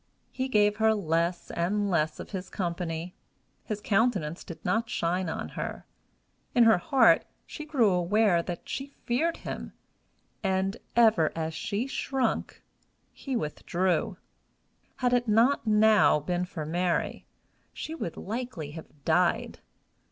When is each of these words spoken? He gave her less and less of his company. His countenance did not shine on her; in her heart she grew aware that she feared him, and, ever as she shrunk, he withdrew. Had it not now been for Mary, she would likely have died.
He 0.31 0.47
gave 0.47 0.77
her 0.77 0.95
less 0.95 1.51
and 1.51 1.87
less 1.87 2.19
of 2.19 2.31
his 2.31 2.49
company. 2.49 3.13
His 3.63 3.79
countenance 3.79 4.43
did 4.43 4.65
not 4.65 4.89
shine 4.89 5.29
on 5.29 5.49
her; 5.49 5.85
in 6.55 6.63
her 6.63 6.79
heart 6.79 7.23
she 7.45 7.65
grew 7.65 7.91
aware 7.91 8.41
that 8.41 8.67
she 8.67 8.95
feared 9.05 9.37
him, 9.45 9.73
and, 10.41 10.77
ever 10.95 11.31
as 11.35 11.53
she 11.53 11.85
shrunk, 11.85 12.63
he 13.11 13.35
withdrew. 13.35 14.17
Had 14.95 15.13
it 15.13 15.27
not 15.27 15.67
now 15.67 16.19
been 16.19 16.45
for 16.45 16.65
Mary, 16.65 17.27
she 17.71 17.93
would 17.93 18.17
likely 18.17 18.71
have 18.71 18.87
died. 19.05 19.59